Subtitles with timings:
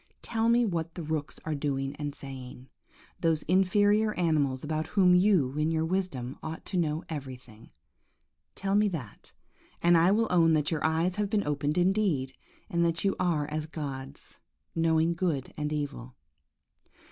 [0.23, 2.69] Tell me what the rooks are doing and saying;
[3.19, 7.69] those inferior animals about whom you, in your wisdom, ought to know everything.
[8.55, 9.31] Tell me that,
[9.79, 12.33] and I will own that your eyes have been opened indeed,
[12.67, 14.39] and that you are as gods,
[14.73, 16.15] knowing good and evil.